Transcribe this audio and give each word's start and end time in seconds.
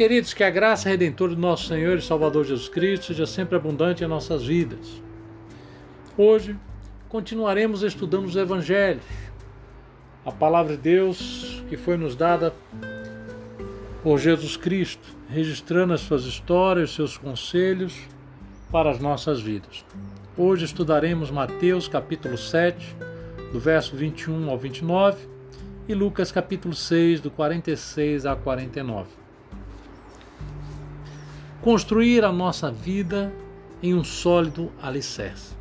Queridos, 0.00 0.32
que 0.32 0.42
a 0.42 0.48
graça 0.48 0.88
redentora 0.88 1.34
do 1.34 1.38
nosso 1.42 1.68
Senhor 1.68 1.98
e 1.98 2.00
Salvador 2.00 2.46
Jesus 2.46 2.70
Cristo 2.70 3.04
seja 3.04 3.26
sempre 3.26 3.54
abundante 3.54 4.02
em 4.02 4.06
nossas 4.06 4.42
vidas. 4.46 5.02
Hoje 6.16 6.56
continuaremos 7.06 7.82
estudando 7.82 8.24
os 8.24 8.34
Evangelhos, 8.34 9.04
a 10.24 10.32
palavra 10.32 10.74
de 10.74 10.80
Deus 10.80 11.62
que 11.68 11.76
foi 11.76 11.98
nos 11.98 12.16
dada 12.16 12.54
por 14.02 14.18
Jesus 14.18 14.56
Cristo, 14.56 15.06
registrando 15.28 15.92
as 15.92 16.00
suas 16.00 16.24
histórias, 16.24 16.94
seus 16.94 17.18
conselhos 17.18 17.94
para 18.72 18.90
as 18.90 19.00
nossas 19.00 19.38
vidas. 19.42 19.84
Hoje 20.34 20.64
estudaremos 20.64 21.30
Mateus 21.30 21.88
capítulo 21.88 22.38
7, 22.38 22.96
do 23.52 23.60
verso 23.60 23.94
21 23.94 24.48
ao 24.48 24.56
29, 24.56 25.28
e 25.86 25.92
Lucas 25.92 26.32
capítulo 26.32 26.74
6, 26.74 27.20
do 27.20 27.30
46 27.30 28.24
a 28.24 28.34
49. 28.34 29.19
Construir 31.60 32.24
a 32.24 32.32
nossa 32.32 32.70
vida 32.70 33.32
em 33.82 33.94
um 33.94 34.02
sólido 34.02 34.70
alicerce. 34.82 35.54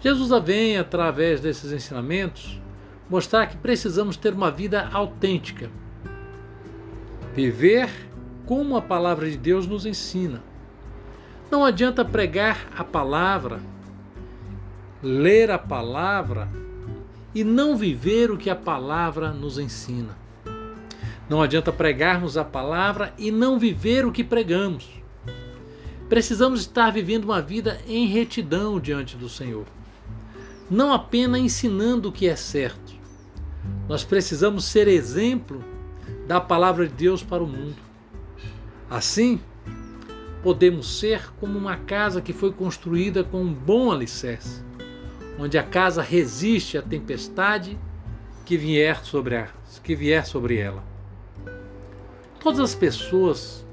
Jesus 0.00 0.30
vem, 0.44 0.76
através 0.76 1.40
desses 1.40 1.72
ensinamentos, 1.72 2.60
mostrar 3.08 3.46
que 3.46 3.56
precisamos 3.56 4.16
ter 4.16 4.34
uma 4.34 4.50
vida 4.50 4.88
autêntica. 4.92 5.70
Viver 7.34 7.90
como 8.46 8.76
a 8.76 8.82
palavra 8.82 9.28
de 9.28 9.36
Deus 9.36 9.66
nos 9.66 9.86
ensina. 9.86 10.42
Não 11.50 11.64
adianta 11.64 12.04
pregar 12.04 12.68
a 12.76 12.84
palavra, 12.84 13.60
ler 15.02 15.50
a 15.50 15.58
palavra 15.58 16.48
e 17.34 17.42
não 17.42 17.76
viver 17.76 18.30
o 18.30 18.36
que 18.36 18.50
a 18.50 18.56
palavra 18.56 19.32
nos 19.32 19.58
ensina. 19.58 20.23
Não 21.28 21.42
adianta 21.42 21.72
pregarmos 21.72 22.36
a 22.36 22.44
palavra 22.44 23.14
e 23.18 23.30
não 23.30 23.58
viver 23.58 24.04
o 24.04 24.12
que 24.12 24.22
pregamos. 24.22 24.88
Precisamos 26.08 26.60
estar 26.60 26.90
vivendo 26.92 27.24
uma 27.24 27.40
vida 27.40 27.80
em 27.86 28.06
retidão 28.06 28.78
diante 28.78 29.16
do 29.16 29.28
Senhor. 29.28 29.66
Não 30.70 30.92
apenas 30.92 31.40
ensinando 31.40 32.08
o 32.08 32.12
que 32.12 32.28
é 32.28 32.36
certo. 32.36 32.94
Nós 33.88 34.04
precisamos 34.04 34.64
ser 34.64 34.86
exemplo 34.86 35.64
da 36.26 36.40
palavra 36.40 36.86
de 36.86 36.94
Deus 36.94 37.22
para 37.22 37.42
o 37.42 37.46
mundo. 37.46 37.76
Assim, 38.90 39.40
podemos 40.42 40.98
ser 40.98 41.32
como 41.40 41.58
uma 41.58 41.76
casa 41.76 42.20
que 42.20 42.32
foi 42.32 42.52
construída 42.52 43.24
com 43.24 43.42
um 43.42 43.52
bom 43.52 43.90
alicerce 43.90 44.62
onde 45.38 45.58
a 45.58 45.62
casa 45.62 46.02
resiste 46.02 46.78
à 46.78 46.82
tempestade 46.82 47.78
que 48.44 48.56
vier 48.56 49.04
sobre, 49.04 49.36
a, 49.36 49.48
que 49.82 49.94
vier 49.94 50.24
sobre 50.26 50.58
ela. 50.58 50.93
Todas 52.44 52.60
as 52.60 52.74
pessoas 52.74 53.64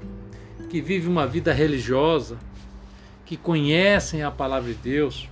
que 0.70 0.80
vivem 0.80 1.10
uma 1.10 1.26
vida 1.26 1.52
religiosa, 1.52 2.38
que 3.26 3.36
conhecem 3.36 4.22
a 4.22 4.30
palavra 4.30 4.72
de 4.72 4.78
Deus, 4.78 5.28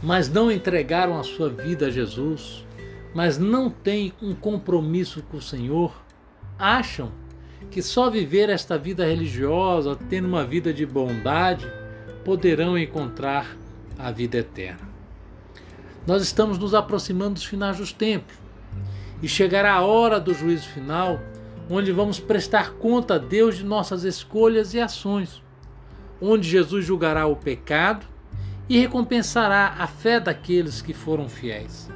mas 0.00 0.28
não 0.28 0.52
entregaram 0.52 1.18
a 1.18 1.24
sua 1.24 1.48
vida 1.48 1.88
a 1.88 1.90
Jesus, 1.90 2.64
mas 3.12 3.38
não 3.38 3.68
têm 3.68 4.12
um 4.22 4.36
compromisso 4.36 5.20
com 5.24 5.38
o 5.38 5.42
Senhor, 5.42 6.00
acham 6.56 7.10
que 7.72 7.82
só 7.82 8.08
viver 8.08 8.48
esta 8.48 8.78
vida 8.78 9.04
religiosa, 9.04 9.98
tendo 10.08 10.28
uma 10.28 10.44
vida 10.44 10.72
de 10.72 10.86
bondade, 10.86 11.66
poderão 12.24 12.78
encontrar 12.78 13.56
a 13.98 14.12
vida 14.12 14.38
eterna. 14.38 14.88
Nós 16.06 16.22
estamos 16.22 16.56
nos 16.56 16.72
aproximando 16.72 17.34
dos 17.34 17.44
finais 17.44 17.78
dos 17.78 17.92
tempos 17.92 18.36
e 19.20 19.26
chegará 19.26 19.72
a 19.72 19.82
hora 19.82 20.20
do 20.20 20.32
juízo 20.32 20.68
final, 20.68 21.18
onde 21.70 21.92
vamos 21.92 22.18
prestar 22.18 22.72
conta 22.72 23.14
a 23.14 23.18
Deus 23.18 23.56
de 23.56 23.64
nossas 23.64 24.02
escolhas 24.02 24.74
e 24.74 24.80
ações, 24.80 25.40
onde 26.20 26.48
Jesus 26.48 26.84
julgará 26.84 27.26
o 27.26 27.36
pecado 27.36 28.04
e 28.68 28.76
recompensará 28.76 29.76
a 29.78 29.86
fé 29.86 30.18
daqueles 30.18 30.82
que 30.82 30.92
foram 30.92 31.28
fiéis. 31.28 31.88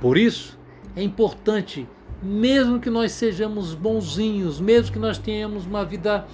Por 0.00 0.16
isso, 0.16 0.58
é 0.96 1.02
importante, 1.02 1.86
mesmo 2.22 2.80
que 2.80 2.88
nós 2.88 3.12
sejamos 3.12 3.74
bonzinhos, 3.74 4.58
mesmo 4.58 4.92
que 4.92 4.98
nós 4.98 5.18
tenhamos 5.18 5.66
uma 5.66 5.84
vida 5.84 6.26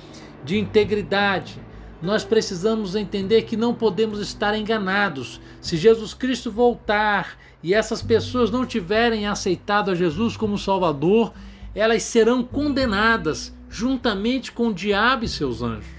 de 0.44 0.58
integridade, 0.58 1.60
nós 2.00 2.24
precisamos 2.24 2.96
entender 2.96 3.42
que 3.42 3.56
não 3.56 3.74
podemos 3.74 4.20
estar 4.20 4.56
enganados. 4.56 5.40
Se 5.60 5.76
Jesus 5.76 6.14
Cristo 6.14 6.50
voltar 6.50 7.38
e 7.62 7.74
essas 7.74 8.02
pessoas 8.02 8.50
não 8.50 8.66
tiverem 8.66 9.26
aceitado 9.26 9.90
a 9.90 9.94
Jesus 9.94 10.36
como 10.36 10.58
Salvador, 10.58 11.32
elas 11.74 12.02
serão 12.02 12.42
condenadas 12.42 13.54
juntamente 13.68 14.52
com 14.52 14.68
o 14.68 14.74
diabo 14.74 15.24
e 15.24 15.28
seus 15.28 15.62
anjos. 15.62 15.90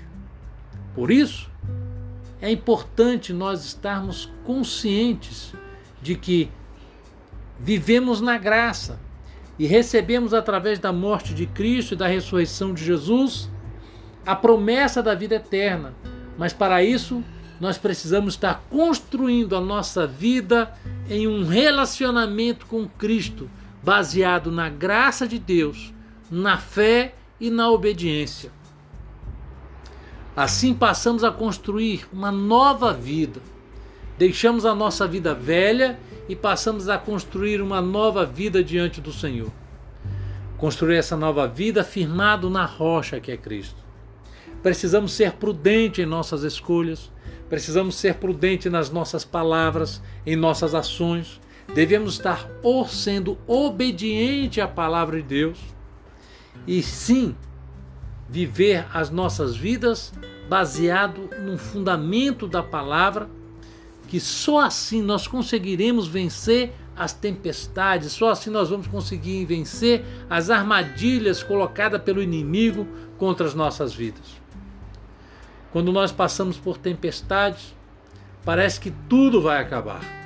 Por 0.93 1.09
isso, 1.09 1.49
é 2.41 2.51
importante 2.51 3.33
nós 3.33 3.65
estarmos 3.65 4.31
conscientes 4.45 5.53
de 6.01 6.15
que 6.15 6.51
vivemos 7.59 8.21
na 8.21 8.37
graça 8.37 8.99
e 9.57 9.65
recebemos 9.65 10.33
através 10.33 10.77
da 10.77 10.91
morte 10.91 11.33
de 11.33 11.45
Cristo 11.45 11.93
e 11.93 11.97
da 11.97 12.07
ressurreição 12.07 12.73
de 12.73 12.83
Jesus 12.83 13.49
a 14.25 14.35
promessa 14.35 15.01
da 15.01 15.15
vida 15.15 15.35
eterna. 15.35 15.93
Mas 16.37 16.53
para 16.53 16.83
isso, 16.83 17.23
nós 17.59 17.77
precisamos 17.77 18.33
estar 18.33 18.63
construindo 18.69 19.55
a 19.55 19.61
nossa 19.61 20.05
vida 20.05 20.73
em 21.09 21.27
um 21.27 21.45
relacionamento 21.45 22.65
com 22.65 22.87
Cristo, 22.87 23.49
baseado 23.83 24.51
na 24.51 24.69
graça 24.69 25.27
de 25.27 25.37
Deus, 25.37 25.93
na 26.31 26.57
fé 26.57 27.15
e 27.39 27.49
na 27.49 27.69
obediência. 27.69 28.51
Assim 30.35 30.73
passamos 30.73 31.23
a 31.23 31.31
construir 31.31 32.07
uma 32.11 32.31
nova 32.31 32.93
vida. 32.93 33.39
Deixamos 34.17 34.65
a 34.65 34.73
nossa 34.73 35.07
vida 35.07 35.33
velha 35.35 35.99
e 36.27 36.35
passamos 36.35 36.89
a 36.89 36.97
construir 36.97 37.61
uma 37.61 37.81
nova 37.81 38.25
vida 38.25 38.63
diante 38.63 39.01
do 39.01 39.11
Senhor. 39.11 39.51
Construir 40.57 40.95
essa 40.95 41.17
nova 41.17 41.47
vida 41.47 41.83
firmado 41.83 42.49
na 42.49 42.65
rocha 42.65 43.19
que 43.19 43.31
é 43.31 43.37
Cristo. 43.37 43.83
Precisamos 44.63 45.11
ser 45.11 45.33
prudentes 45.33 46.03
em 46.03 46.07
nossas 46.07 46.43
escolhas, 46.43 47.11
precisamos 47.49 47.95
ser 47.95 48.15
prudentes 48.15 48.71
nas 48.71 48.89
nossas 48.89 49.25
palavras, 49.25 50.01
em 50.25 50.37
nossas 50.37 50.73
ações. 50.73 51.39
Devemos 51.73 52.13
estar 52.13 52.47
ou 52.61 52.87
sendo 52.87 53.37
obediente 53.47 54.61
à 54.61 54.67
palavra 54.67 55.17
de 55.17 55.23
Deus 55.23 55.59
e 56.67 56.83
sim 56.83 57.35
viver 58.29 58.85
as 58.93 59.09
nossas 59.09 59.55
vidas 59.55 60.13
baseado 60.47 61.29
no 61.41 61.57
fundamento 61.57 62.47
da 62.47 62.61
palavra, 62.61 63.27
que 64.07 64.19
só 64.19 64.59
assim 64.59 65.01
nós 65.01 65.27
conseguiremos 65.27 66.07
vencer 66.07 66.73
as 66.95 67.11
tempestades, 67.11 68.11
só 68.11 68.29
assim 68.29 68.51
nós 68.51 68.69
vamos 68.69 68.85
conseguir 68.85 69.45
vencer 69.45 70.05
as 70.29 70.51
armadilhas 70.51 71.41
colocadas 71.41 72.01
pelo 72.03 72.21
inimigo 72.21 72.87
contra 73.17 73.47
as 73.47 73.55
nossas 73.55 73.95
vidas. 73.95 74.41
Quando 75.71 75.91
nós 75.91 76.11
passamos 76.11 76.57
por 76.57 76.77
tempestades, 76.77 77.73
parece 78.45 78.79
que 78.79 78.91
tudo 79.09 79.41
vai 79.41 79.59
acabar. 79.59 80.22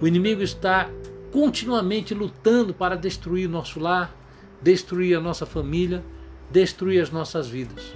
O 0.00 0.06
inimigo 0.06 0.42
está 0.42 0.90
continuamente 1.32 2.14
lutando 2.14 2.72
para 2.74 2.96
destruir 2.96 3.48
nosso 3.48 3.80
lar, 3.80 4.14
destruir 4.60 5.16
a 5.16 5.20
nossa 5.20 5.44
família, 5.44 6.04
destruir 6.50 7.02
as 7.02 7.10
nossas 7.10 7.48
vidas. 7.48 7.94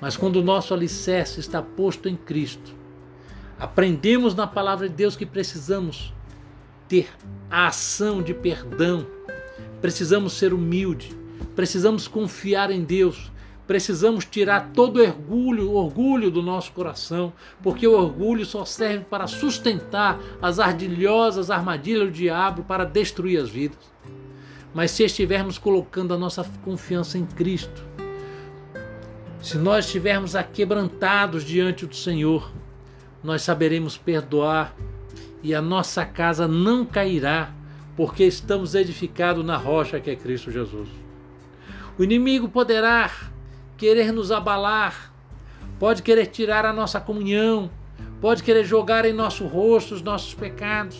Mas 0.00 0.16
quando 0.16 0.36
o 0.36 0.42
nosso 0.42 0.72
alicerce 0.72 1.40
está 1.40 1.62
posto 1.62 2.08
em 2.08 2.16
Cristo, 2.16 2.74
aprendemos 3.58 4.34
na 4.34 4.46
palavra 4.46 4.88
de 4.88 4.94
Deus 4.94 5.16
que 5.16 5.26
precisamos 5.26 6.12
ter 6.88 7.08
a 7.50 7.66
ação 7.66 8.22
de 8.22 8.32
perdão, 8.32 9.06
precisamos 9.80 10.32
ser 10.32 10.52
humilde, 10.52 11.16
precisamos 11.54 12.08
confiar 12.08 12.70
em 12.70 12.82
Deus, 12.82 13.30
Precisamos 13.70 14.24
tirar 14.24 14.72
todo 14.74 14.96
o 14.96 15.04
orgulho, 15.04 15.72
orgulho 15.74 16.28
do 16.28 16.42
nosso 16.42 16.72
coração, 16.72 17.32
porque 17.62 17.86
o 17.86 17.96
orgulho 17.96 18.44
só 18.44 18.64
serve 18.64 19.04
para 19.04 19.28
sustentar 19.28 20.18
as 20.42 20.58
ardilhosas 20.58 21.52
armadilhas 21.52 22.08
do 22.08 22.10
diabo 22.10 22.64
para 22.64 22.84
destruir 22.84 23.40
as 23.40 23.48
vidas. 23.48 23.78
Mas 24.74 24.90
se 24.90 25.04
estivermos 25.04 25.56
colocando 25.56 26.12
a 26.12 26.18
nossa 26.18 26.44
confiança 26.64 27.16
em 27.16 27.24
Cristo, 27.24 27.84
se 29.40 29.56
nós 29.56 29.84
estivermos 29.84 30.34
aquebrantados 30.34 31.44
diante 31.44 31.86
do 31.86 31.94
Senhor, 31.94 32.50
nós 33.22 33.42
saberemos 33.42 33.96
perdoar 33.96 34.74
e 35.44 35.54
a 35.54 35.62
nossa 35.62 36.04
casa 36.04 36.48
não 36.48 36.84
cairá, 36.84 37.54
porque 37.96 38.24
estamos 38.24 38.74
edificados 38.74 39.44
na 39.44 39.56
rocha 39.56 40.00
que 40.00 40.10
é 40.10 40.16
Cristo 40.16 40.50
Jesus. 40.50 40.88
O 41.96 42.02
inimigo 42.02 42.48
poderá 42.48 43.30
querer 43.80 44.12
nos 44.12 44.30
abalar, 44.30 45.10
pode 45.78 46.02
querer 46.02 46.26
tirar 46.26 46.66
a 46.66 46.72
nossa 46.72 47.00
comunhão, 47.00 47.70
pode 48.20 48.42
querer 48.42 48.62
jogar 48.62 49.06
em 49.06 49.12
nosso 49.14 49.46
rosto 49.46 49.94
os 49.94 50.02
nossos 50.02 50.34
pecados. 50.34 50.98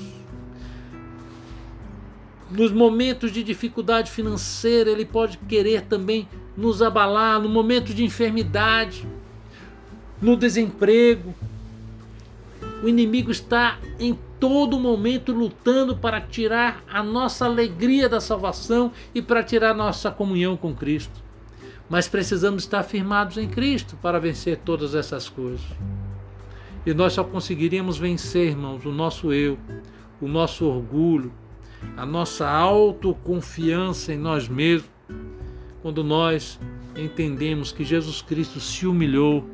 nos 2.51 2.73
momentos 2.73 3.31
de 3.31 3.45
dificuldade 3.45 4.11
financeira, 4.11 4.91
ele 4.91 5.05
pode 5.05 5.37
querer 5.37 5.83
também 5.83 6.27
nos 6.57 6.81
abalar, 6.83 7.39
no 7.39 7.49
momento 7.51 7.95
de 7.95 8.03
enfermidade, 8.03 9.07
no 10.21 10.35
desemprego. 10.35 11.35
O 12.83 12.89
inimigo 12.89 13.31
está 13.31 13.79
em 14.01 14.19
todo 14.41 14.81
momento 14.81 15.33
lutando 15.33 15.97
para 15.97 16.21
tirar 16.21 16.83
a 16.91 17.03
nossa 17.03 17.45
alegria 17.45 18.09
da 18.09 18.21
salvação 18.21 18.91
e 19.15 19.23
para 19.23 19.45
tirar 19.45 19.75
nossa 19.75 20.11
comunhão 20.11 20.57
com 20.57 20.75
Cristo. 20.75 21.30
Mas 21.91 22.07
precisamos 22.07 22.63
estar 22.63 22.85
firmados 22.85 23.37
em 23.37 23.49
Cristo 23.49 23.99
para 24.01 24.21
vencer 24.21 24.59
todas 24.59 24.95
essas 24.95 25.29
coisas. 25.29 25.67
E 26.87 26.95
nós 26.95 27.13
só 27.13 27.25
conseguiríamos 27.25 27.99
vencer, 27.99 28.47
irmãos, 28.47 28.87
o 28.87 28.93
nosso 28.93 29.33
eu, 29.33 29.59
o 30.21 30.29
nosso 30.29 30.65
orgulho, 30.67 31.33
a 31.97 32.07
nossa 32.07 32.49
autoconfiança 32.49 34.13
em 34.13 34.19
nós 34.19 34.49
mesmos, 34.49 34.89
quando 35.83 36.05
nós 36.05 36.61
entendemos 36.97 37.73
que 37.73 37.85
Jesus 37.85 38.23
Cristo 38.23 38.61
se 38.61 38.87
humilhou 38.87 39.45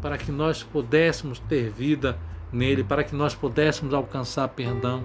para 0.00 0.16
que 0.16 0.30
nós 0.30 0.62
pudéssemos 0.62 1.40
ter 1.40 1.70
vida 1.70 2.16
nele, 2.52 2.84
para 2.84 3.02
que 3.02 3.16
nós 3.16 3.34
pudéssemos 3.34 3.92
alcançar 3.92 4.46
perdão. 4.48 5.04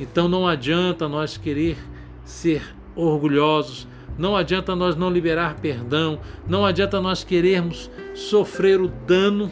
Então 0.00 0.28
não 0.28 0.48
adianta 0.48 1.08
nós 1.08 1.36
querer 1.36 1.76
ser 2.24 2.74
orgulhosos, 2.94 3.86
não 4.18 4.36
adianta 4.36 4.74
nós 4.74 4.96
não 4.96 5.10
liberar 5.10 5.56
perdão, 5.60 6.20
não 6.46 6.64
adianta 6.64 7.00
nós 7.00 7.22
querermos 7.24 7.90
sofrer 8.14 8.80
o 8.80 8.88
dano 8.88 9.50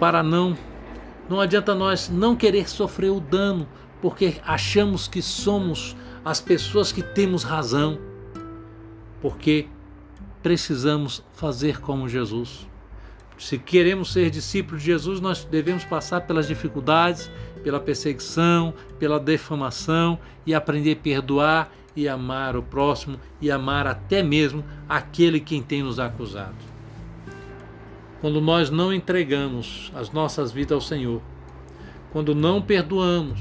para 0.00 0.22
não 0.22 0.56
não 1.28 1.40
adianta 1.40 1.74
nós 1.74 2.08
não 2.08 2.34
querer 2.34 2.68
sofrer 2.68 3.10
o 3.10 3.20
dano 3.20 3.68
porque 4.00 4.40
achamos 4.44 5.08
que 5.08 5.20
somos 5.20 5.96
as 6.24 6.40
pessoas 6.40 6.92
que 6.92 7.02
temos 7.02 7.42
razão. 7.42 7.98
Porque 9.20 9.66
precisamos 10.42 11.24
fazer 11.32 11.80
como 11.80 12.08
Jesus. 12.08 12.66
Se 13.36 13.58
queremos 13.58 14.12
ser 14.12 14.30
discípulos 14.30 14.82
de 14.82 14.86
Jesus, 14.86 15.20
nós 15.20 15.44
devemos 15.44 15.84
passar 15.84 16.22
pelas 16.22 16.46
dificuldades, 16.46 17.30
pela 17.68 17.78
perseguição, 17.78 18.72
pela 18.98 19.20
defamação 19.20 20.18
e 20.46 20.54
aprender 20.54 20.92
a 20.92 20.96
perdoar 20.96 21.72
e 21.94 22.08
amar 22.08 22.56
o 22.56 22.62
próximo 22.62 23.20
e 23.42 23.50
amar 23.50 23.86
até 23.86 24.22
mesmo 24.22 24.64
aquele 24.88 25.38
quem 25.38 25.62
tem 25.62 25.82
nos 25.82 25.98
acusado. 26.00 26.56
Quando 28.22 28.40
nós 28.40 28.70
não 28.70 28.90
entregamos 28.90 29.92
as 29.94 30.10
nossas 30.10 30.50
vidas 30.50 30.72
ao 30.72 30.80
Senhor, 30.80 31.20
quando 32.10 32.34
não 32.34 32.62
perdoamos, 32.62 33.38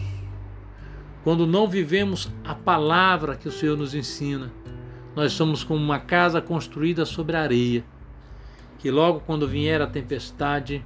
quando 1.24 1.48
não 1.48 1.66
vivemos 1.66 2.30
a 2.44 2.54
palavra 2.54 3.38
que 3.38 3.48
o 3.48 3.52
Senhor 3.52 3.78
nos 3.78 3.96
ensina, 3.96 4.52
nós 5.16 5.32
somos 5.32 5.64
como 5.64 5.82
uma 5.82 6.00
casa 6.00 6.42
construída 6.42 7.06
sobre 7.06 7.38
areia, 7.38 7.82
que 8.78 8.92
logo 8.92 9.22
quando 9.22 9.48
vier 9.48 9.82
a 9.82 9.88
tempestade, 9.88 10.84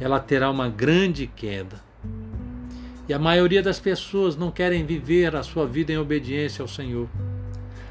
ela 0.00 0.18
terá 0.18 0.50
uma 0.50 0.68
grande 0.68 1.28
queda. 1.28 1.93
E 3.06 3.12
a 3.12 3.18
maioria 3.18 3.62
das 3.62 3.78
pessoas 3.78 4.34
não 4.34 4.50
querem 4.50 4.86
viver 4.86 5.36
a 5.36 5.42
sua 5.42 5.66
vida 5.66 5.92
em 5.92 5.98
obediência 5.98 6.62
ao 6.62 6.68
Senhor. 6.68 7.06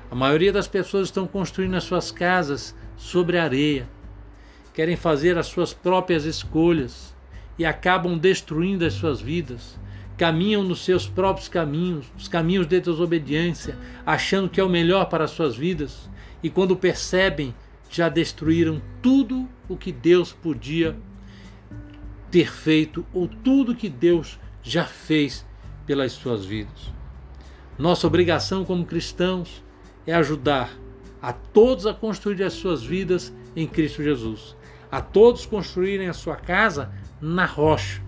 A 0.09 0.15
maioria 0.15 0.51
das 0.51 0.67
pessoas 0.67 1.07
estão 1.07 1.27
construindo 1.27 1.75
as 1.75 1.83
suas 1.83 2.11
casas 2.11 2.75
sobre 2.97 3.37
areia, 3.37 3.87
querem 4.73 4.95
fazer 4.95 5.37
as 5.37 5.45
suas 5.45 5.71
próprias 5.71 6.25
escolhas 6.25 7.15
e 7.59 7.65
acabam 7.65 8.17
destruindo 8.17 8.85
as 8.85 8.93
suas 8.93 9.21
vidas. 9.21 9.79
Caminham 10.17 10.63
nos 10.63 10.83
seus 10.83 11.07
próprios 11.07 11.47
caminhos, 11.47 12.11
os 12.17 12.27
caminhos 12.27 12.65
de 12.65 12.79
desobediência, 12.79 13.77
achando 14.05 14.49
que 14.49 14.59
é 14.59 14.63
o 14.63 14.69
melhor 14.69 15.05
para 15.05 15.25
as 15.25 15.31
suas 15.31 15.55
vidas, 15.55 16.09
e 16.41 16.49
quando 16.49 16.75
percebem, 16.75 17.53
já 17.89 18.09
destruíram 18.09 18.81
tudo 19.01 19.47
o 19.69 19.77
que 19.77 19.91
Deus 19.91 20.31
podia 20.31 20.95
ter 22.31 22.51
feito 22.51 23.05
ou 23.13 23.27
tudo 23.27 23.75
que 23.75 23.89
Deus 23.89 24.39
já 24.63 24.85
fez 24.85 25.45
pelas 25.85 26.13
suas 26.13 26.45
vidas. 26.45 26.91
Nossa 27.77 28.07
obrigação 28.07 28.65
como 28.65 28.85
cristãos 28.85 29.63
é 30.07 30.13
ajudar 30.13 30.71
a 31.21 31.31
todos 31.31 31.85
a 31.85 31.93
construir 31.93 32.41
as 32.43 32.53
suas 32.53 32.83
vidas 32.83 33.33
em 33.55 33.67
Cristo 33.67 34.01
Jesus 34.01 34.55
a 34.93 35.01
todos 35.01 35.43
construírem 35.43 36.07
a 36.07 36.13
sua 36.13 36.35
casa 36.35 36.91
na 37.19 37.47
rocha, 37.47 37.99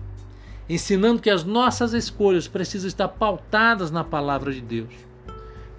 ensinando 0.68 1.20
que 1.20 1.28
as 1.28 1.42
nossas 1.42 1.92
escolhas 1.92 2.46
precisam 2.46 2.86
estar 2.86 3.08
pautadas 3.08 3.90
na 3.90 4.04
palavra 4.04 4.52
de 4.52 4.60
Deus. 4.60 4.94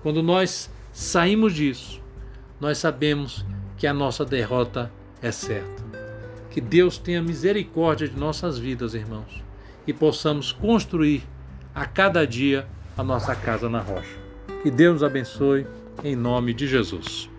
Quando 0.04 0.22
nós 0.22 0.70
saímos 0.92 1.54
disso, 1.54 2.02
nós 2.60 2.78
sabemos 2.80 3.46
que 3.78 3.88
a 3.88 3.94
nossa 3.94 4.26
derrota 4.26 4.92
é 5.22 5.32
certa. 5.32 5.82
Que 6.50 6.60
Deus 6.60 6.98
tenha 6.98 7.22
misericórdia 7.22 8.10
de 8.10 8.20
nossas 8.20 8.60
vidas, 8.60 8.94
irmãos, 8.94 9.42
e 9.88 9.94
possamos 9.94 10.52
construir 10.52 11.24
a 11.74 11.86
cada 11.86 12.28
dia 12.28 12.68
a 12.98 13.04
nossa 13.04 13.34
casa 13.36 13.70
na 13.70 13.80
rocha. 13.80 14.18
Que 14.62 14.70
Deus 14.70 14.96
nos 14.96 15.04
abençoe, 15.04 15.66
em 16.04 16.16
nome 16.16 16.54
de 16.54 16.68
Jesus. 16.68 17.30